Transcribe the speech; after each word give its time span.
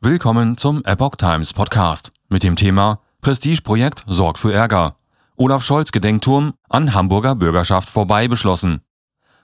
Willkommen 0.00 0.56
zum 0.56 0.84
Epoch 0.84 1.16
Times 1.16 1.52
Podcast 1.52 2.12
mit 2.28 2.44
dem 2.44 2.54
Thema 2.54 3.00
Prestigeprojekt 3.20 4.04
sorgt 4.06 4.38
für 4.38 4.52
Ärger. 4.52 4.94
Olaf 5.34 5.64
Scholz 5.64 5.90
Gedenkturm 5.90 6.54
an 6.68 6.94
Hamburger 6.94 7.34
Bürgerschaft 7.34 7.88
vorbei 7.88 8.28
beschlossen. 8.28 8.82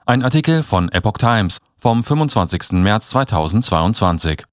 Ein 0.06 0.22
Artikel 0.22 0.62
von 0.62 0.93
Epoch 0.93 1.19
Times 1.19 1.59
vom 1.77 2.04
25. 2.04 2.71
März 2.75 3.11
2022. 3.11 4.45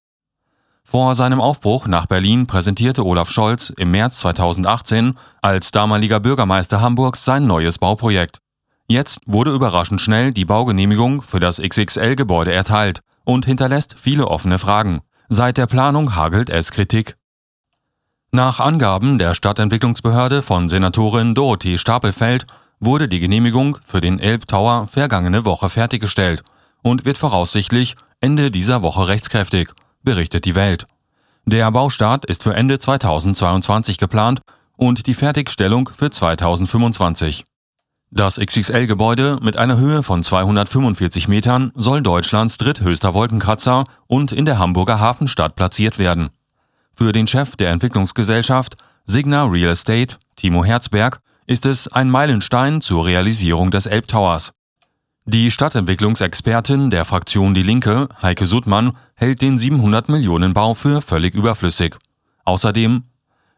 Vor 0.83 1.13
seinem 1.13 1.39
Aufbruch 1.39 1.85
nach 1.85 2.08
Berlin 2.08 2.47
präsentierte 2.47 3.06
Olaf 3.06 3.29
Scholz 3.29 3.70
im 3.70 3.92
März 3.92 4.22
2018 4.22 5.20
als 5.44 5.70
damaliger 5.70 6.20
Bürgermeister 6.20 6.81
Hamburgs 6.81 7.26
sein 7.26 7.46
neues 7.46 7.78
Bauprojekt. 7.78 8.40
Jetzt 8.88 9.20
wurde 9.28 9.54
überraschend 9.54 10.02
schnell 10.02 10.33
die 10.33 10.46
Baugenehmigung 10.46 11.22
für 11.22 11.40
das 11.40 11.62
XXL-Gebäude 11.62 12.52
erteilt 12.52 13.02
und 13.24 13.46
hinterlässt 13.46 13.96
viele 13.99 14.28
offene 14.28 14.58
Fragen. 14.58 15.02
Seit 15.33 15.57
der 15.57 15.65
Planung 15.65 16.13
hagelt 16.17 16.49
es 16.49 16.71
Kritik. 16.71 17.16
Nach 18.34 18.59
Angaben 18.59 19.17
der 19.17 19.34
Stadtentwicklungsbehörde 19.34 20.41
von 20.41 20.67
Senatorin 20.67 21.35
Dorothee 21.35 21.77
Stapelfeld 21.77 22.45
wurde 22.81 23.08
die 23.08 23.22
Genehmigung 23.22 23.77
für 23.86 24.02
den 24.02 24.20
Elbtower 24.20 24.89
vergangene 24.89 25.45
Woche 25.45 25.70
fertiggestellt 25.70 26.44
und 26.81 27.05
wird 27.05 27.17
voraussichtlich 27.17 27.95
Ende 28.20 28.52
dieser 28.52 28.81
Woche 28.81 29.08
rechtskräftig, 29.08 29.70
berichtet 30.03 30.44
die 30.44 30.55
Welt. 30.55 30.86
Der 31.45 31.72
Baustart 31.72 32.25
ist 32.25 32.44
für 32.44 32.53
Ende 32.53 32.77
2022 32.77 34.00
geplant 34.00 34.41
und 34.75 35.08
die 35.08 35.13
Fertigstellung 35.13 35.89
für 35.98 36.11
2025. 36.11 37.45
Das 38.14 38.38
XXL-Gebäude 38.38 39.40
mit 39.42 39.56
einer 39.56 39.78
Höhe 39.78 40.04
von 40.04 40.22
245 40.22 41.30
Metern 41.30 41.72
soll 41.76 42.02
Deutschlands 42.02 42.58
dritthöchster 42.58 43.14
Wolkenkratzer 43.14 43.86
und 44.06 44.34
in 44.34 44.44
der 44.44 44.60
Hamburger 44.60 45.00
Hafenstadt 45.00 45.56
platziert 45.56 45.98
werden. 45.98 46.30
Für 46.94 47.14
den 47.14 47.26
Chef 47.26 47.56
der 47.56 47.70
Entwicklungsgesellschaft 47.70 48.76
Signa 49.06 49.46
Real 49.46 49.72
Estate, 49.72 50.18
Timo 50.36 50.66
Herzberg, 50.66 51.22
ist 51.48 51.66
es 51.66 51.88
ein 51.88 52.09
Meilenstein 52.09 52.81
zur 52.81 53.06
Realisierung 53.06 53.72
des 53.72 53.86
Elbtowers. 53.86 54.52
Die 55.23 55.50
Stadtentwicklungsexpertin 55.50 56.90
der 56.90 57.06
Fraktion 57.06 57.53
Die 57.53 57.64
Linke, 57.64 58.09
Heike 58.22 58.46
Sudmann, 58.46 58.92
hält 59.16 59.42
den 59.42 59.58
700 59.58 60.09
Millionen 60.09 60.53
Bau 60.53 60.73
für 60.73 61.02
völlig 61.02 61.34
überflüssig. 61.34 61.96
Außerdem 62.44 63.03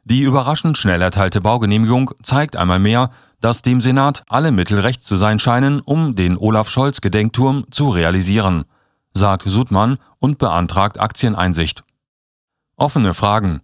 die 0.06 0.22
überraschend 0.22 0.78
schnell 0.78 1.02
erteilte 1.02 1.40
Baugenehmigung 1.40 2.12
zeigt 2.22 2.56
einmal 2.56 2.80
mehr, 2.80 3.10
dass 3.40 3.62
dem 3.62 3.82
Senat 3.82 4.24
alle 4.28 4.52
Mittel 4.52 4.80
recht 4.80 5.04
zu 5.04 5.16
sein 5.16 5.40
scheinen, 5.40 5.80
um 5.82 6.16
den 6.16 6.38
Olaf 6.38 6.70
Scholz 6.70 7.02
Gedenkturm 7.02 7.66
zu 7.72 7.90
realisieren, 7.90 8.66
sagt 9.14 9.44
Sudmann 9.46 9.98
und 10.20 10.38
beantragt 10.38 11.00
Aktieneinsicht. 11.00 11.84
Offene 12.76 13.14
Fragen. 13.14 13.62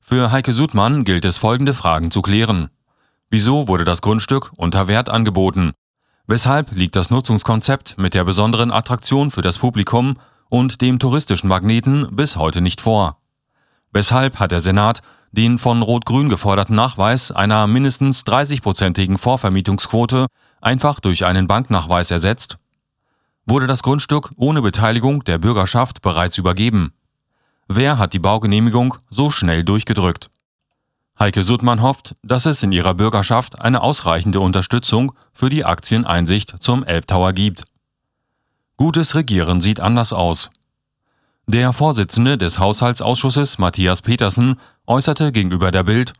Für 0.00 0.30
Heike 0.30 0.52
Sudmann 0.52 1.04
gilt 1.04 1.24
es 1.24 1.36
folgende 1.36 1.74
Fragen 1.74 2.10
zu 2.10 2.22
klären. 2.22 2.70
Wieso 3.30 3.68
wurde 3.68 3.84
das 3.84 4.00
Grundstück 4.00 4.52
unter 4.56 4.88
Wert 4.88 5.10
angeboten? 5.10 5.72
Weshalb 6.26 6.72
liegt 6.72 6.96
das 6.96 7.10
Nutzungskonzept 7.10 7.98
mit 7.98 8.14
der 8.14 8.24
besonderen 8.24 8.70
Attraktion 8.70 9.30
für 9.30 9.42
das 9.42 9.58
Publikum 9.58 10.18
und 10.48 10.80
dem 10.80 10.98
touristischen 10.98 11.48
Magneten 11.48 12.08
bis 12.14 12.36
heute 12.36 12.60
nicht 12.60 12.80
vor? 12.80 13.18
Weshalb 13.92 14.38
hat 14.38 14.50
der 14.50 14.60
Senat 14.60 15.00
den 15.32 15.58
von 15.58 15.82
Rot-Grün 15.82 16.28
geforderten 16.28 16.74
Nachweis 16.74 17.32
einer 17.32 17.66
mindestens 17.66 18.24
30-prozentigen 18.24 19.18
Vorvermietungsquote 19.18 20.26
einfach 20.60 21.00
durch 21.00 21.24
einen 21.24 21.46
Banknachweis 21.46 22.10
ersetzt? 22.10 22.56
Wurde 23.46 23.66
das 23.66 23.82
Grundstück 23.82 24.30
ohne 24.36 24.62
Beteiligung 24.62 25.24
der 25.24 25.38
Bürgerschaft 25.38 26.02
bereits 26.02 26.38
übergeben? 26.38 26.92
Wer 27.66 27.98
hat 27.98 28.12
die 28.12 28.18
Baugenehmigung 28.18 28.96
so 29.10 29.30
schnell 29.30 29.64
durchgedrückt? 29.64 30.30
Heike 31.18 31.42
Suttmann 31.42 31.82
hofft, 31.82 32.14
dass 32.22 32.46
es 32.46 32.62
in 32.62 32.72
ihrer 32.72 32.94
Bürgerschaft 32.94 33.60
eine 33.60 33.82
ausreichende 33.82 34.40
Unterstützung 34.40 35.12
für 35.32 35.48
die 35.48 35.64
Aktieneinsicht 35.64 36.62
zum 36.62 36.84
Elbtower 36.84 37.32
gibt. 37.32 37.64
Gutes 38.76 39.16
Regieren 39.16 39.60
sieht 39.60 39.80
anders 39.80 40.12
aus. 40.12 40.50
Der 41.50 41.72
Vorsitzende 41.72 42.36
des 42.36 42.58
Haushaltsausschusses 42.58 43.56
Matthias 43.56 44.02
Petersen 44.02 44.60
äußerte 44.86 45.32
gegenüber 45.32 45.70
der 45.70 45.82
Bild 45.82 46.12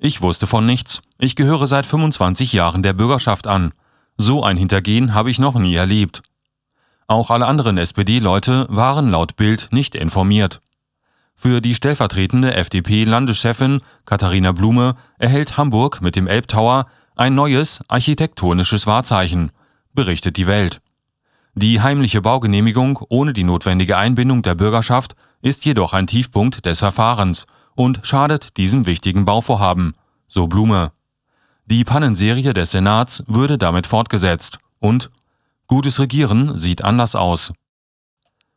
Ich 0.00 0.22
wusste 0.22 0.48
von 0.48 0.66
nichts. 0.66 1.02
Ich 1.18 1.36
gehöre 1.36 1.68
seit 1.68 1.86
25 1.86 2.52
Jahren 2.52 2.82
der 2.82 2.92
Bürgerschaft 2.92 3.46
an. 3.46 3.70
So 4.16 4.42
ein 4.42 4.56
Hintergehen 4.56 5.14
habe 5.14 5.30
ich 5.30 5.38
noch 5.38 5.54
nie 5.54 5.76
erlebt. 5.76 6.24
Auch 7.06 7.30
alle 7.30 7.46
anderen 7.46 7.78
SPD-Leute 7.78 8.66
waren 8.70 9.08
laut 9.08 9.36
Bild 9.36 9.68
nicht 9.70 9.94
informiert. 9.94 10.60
Für 11.36 11.60
die 11.60 11.76
stellvertretende 11.76 12.52
FDP-Landeschefin 12.52 13.82
Katharina 14.04 14.50
Blume 14.50 14.96
erhält 15.16 15.56
Hamburg 15.56 16.02
mit 16.02 16.16
dem 16.16 16.26
Elbtower 16.26 16.88
ein 17.14 17.36
neues 17.36 17.82
architektonisches 17.86 18.88
Wahrzeichen, 18.88 19.52
berichtet 19.94 20.36
die 20.36 20.48
Welt. 20.48 20.80
Die 21.54 21.82
heimliche 21.82 22.22
Baugenehmigung 22.22 22.98
ohne 23.10 23.34
die 23.34 23.44
notwendige 23.44 23.98
Einbindung 23.98 24.42
der 24.42 24.54
Bürgerschaft 24.54 25.14
ist 25.42 25.66
jedoch 25.66 25.92
ein 25.92 26.06
Tiefpunkt 26.06 26.64
des 26.64 26.78
Verfahrens 26.78 27.46
und 27.74 28.00
schadet 28.04 28.56
diesem 28.56 28.86
wichtigen 28.86 29.26
Bauvorhaben, 29.26 29.94
so 30.28 30.46
Blume. 30.46 30.92
Die 31.66 31.84
Pannenserie 31.84 32.54
des 32.54 32.70
Senats 32.70 33.22
würde 33.26 33.58
damit 33.58 33.86
fortgesetzt 33.86 34.58
und 34.78 35.10
gutes 35.66 36.00
Regieren 36.00 36.56
sieht 36.56 36.82
anders 36.82 37.14
aus. 37.14 37.52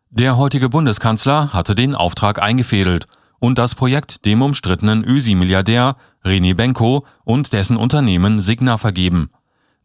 Der 0.09 0.38
heutige 0.38 0.69
Bundeskanzler 0.69 1.51
hatte 1.51 1.75
den 1.75 1.95
Auftrag 1.95 2.41
eingefädelt 2.41 3.07
und 3.39 3.57
das 3.57 3.75
Projekt 3.75 4.23
dem 4.23 4.41
umstrittenen 4.41 5.03
Ösi-Milliardär 5.03 5.97
René 6.23 6.56
Benko 6.56 7.06
und 7.25 7.51
dessen 7.51 7.75
Unternehmen 7.75 8.39
Signa 8.39 8.77
vergeben. 8.77 9.29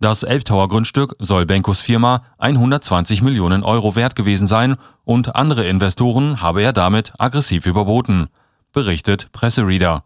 Das 0.03 0.23
Elbtower-Grundstück 0.23 1.17
soll 1.19 1.45
Benkos 1.45 1.83
Firma 1.83 2.25
120 2.39 3.21
Millionen 3.21 3.63
Euro 3.63 3.97
wert 3.97 4.17
gewesen 4.17 4.47
sein 4.47 4.77
und 5.05 5.37
andere 5.37 5.67
Investoren 5.67 6.41
habe 6.41 6.63
er 6.63 6.73
damit 6.73 7.13
aggressiv 7.19 7.67
überboten, 7.67 8.29
berichtet 8.73 9.31
Pressereader. 9.33 10.05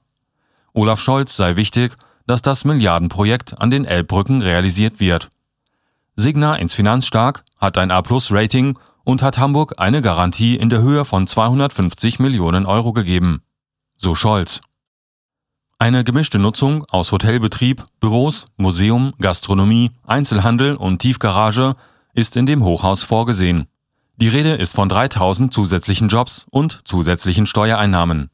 Olaf 0.72 1.00
Scholz 1.00 1.36
sei 1.36 1.54
wichtig, 1.54 1.94
dass 2.26 2.42
das 2.42 2.64
Milliardenprojekt 2.64 3.60
an 3.60 3.70
den 3.70 3.84
Elbbrücken 3.84 4.42
realisiert 4.42 4.98
wird. 4.98 5.30
Signa 6.16 6.56
ins 6.56 6.74
Finanzstark 6.74 7.44
hat 7.58 7.78
ein 7.78 7.92
A-Plus-Rating 7.92 8.76
und 9.04 9.22
hat 9.22 9.38
Hamburg 9.38 9.74
eine 9.78 10.02
Garantie 10.02 10.56
in 10.56 10.70
der 10.70 10.82
Höhe 10.82 11.04
von 11.04 11.28
250 11.28 12.18
Millionen 12.18 12.66
Euro 12.66 12.92
gegeben. 12.92 13.42
So 13.94 14.16
Scholz. 14.16 14.60
Eine 15.84 16.02
gemischte 16.02 16.38
Nutzung 16.38 16.86
aus 16.90 17.12
Hotelbetrieb, 17.12 17.84
Büros, 18.00 18.46
Museum, 18.56 19.12
Gastronomie, 19.20 19.90
Einzelhandel 20.06 20.76
und 20.76 21.00
Tiefgarage 21.00 21.74
ist 22.14 22.36
in 22.36 22.46
dem 22.46 22.64
Hochhaus 22.64 23.02
vorgesehen. 23.02 23.66
Die 24.16 24.28
Rede 24.28 24.54
ist 24.54 24.74
von 24.74 24.88
3000 24.88 25.52
zusätzlichen 25.52 26.08
Jobs 26.08 26.46
und 26.50 26.80
zusätzlichen 26.88 27.44
Steuereinnahmen. 27.44 28.30